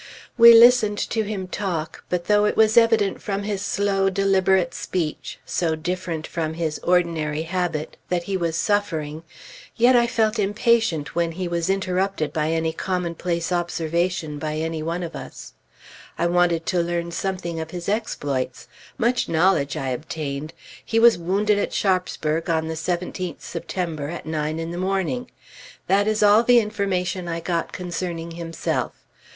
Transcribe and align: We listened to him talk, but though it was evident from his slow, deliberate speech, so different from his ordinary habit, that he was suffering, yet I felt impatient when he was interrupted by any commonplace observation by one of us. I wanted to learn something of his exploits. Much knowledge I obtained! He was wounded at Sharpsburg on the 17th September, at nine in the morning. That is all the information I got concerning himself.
We 0.35 0.51
listened 0.55 0.97
to 1.11 1.21
him 1.21 1.47
talk, 1.47 2.03
but 2.09 2.25
though 2.25 2.45
it 2.45 2.57
was 2.57 2.75
evident 2.75 3.21
from 3.21 3.43
his 3.43 3.61
slow, 3.61 4.09
deliberate 4.09 4.73
speech, 4.73 5.37
so 5.45 5.75
different 5.75 6.25
from 6.25 6.55
his 6.55 6.79
ordinary 6.79 7.43
habit, 7.43 7.97
that 8.09 8.23
he 8.23 8.35
was 8.35 8.55
suffering, 8.55 9.21
yet 9.75 9.95
I 9.95 10.07
felt 10.07 10.39
impatient 10.39 11.13
when 11.13 11.33
he 11.33 11.47
was 11.47 11.69
interrupted 11.69 12.33
by 12.33 12.49
any 12.49 12.73
commonplace 12.73 13.51
observation 13.51 14.39
by 14.39 14.57
one 14.81 15.03
of 15.03 15.15
us. 15.15 15.53
I 16.17 16.25
wanted 16.25 16.65
to 16.65 16.81
learn 16.81 17.11
something 17.11 17.59
of 17.59 17.69
his 17.69 17.87
exploits. 17.87 18.67
Much 18.97 19.29
knowledge 19.29 19.77
I 19.77 19.89
obtained! 19.89 20.51
He 20.83 20.97
was 20.97 21.19
wounded 21.19 21.59
at 21.59 21.73
Sharpsburg 21.73 22.49
on 22.49 22.69
the 22.69 22.73
17th 22.73 23.41
September, 23.43 24.09
at 24.09 24.25
nine 24.25 24.57
in 24.57 24.71
the 24.71 24.79
morning. 24.79 25.29
That 25.85 26.07
is 26.07 26.23
all 26.23 26.41
the 26.41 26.57
information 26.59 27.27
I 27.27 27.39
got 27.39 27.71
concerning 27.71 28.31
himself. 28.31 28.93